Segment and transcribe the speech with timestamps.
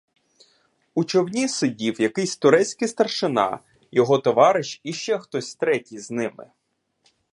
[0.93, 3.59] У човні сидів якийсь турецький старшина,
[3.91, 6.51] його товариш і ще хтось третій з ними.